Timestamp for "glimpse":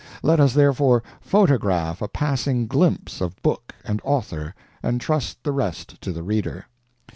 2.65-3.21